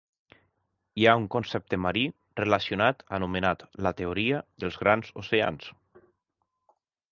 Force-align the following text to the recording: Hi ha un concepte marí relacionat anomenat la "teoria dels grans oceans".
Hi 1.01 1.03
ha 1.07 1.11
un 1.23 1.27
concepte 1.35 1.79
marí 1.87 2.05
relacionat 2.41 3.05
anomenat 3.19 3.67
la 3.87 3.93
"teoria 4.01 4.43
dels 4.65 4.81
grans 4.85 5.15
oceans". 5.25 5.71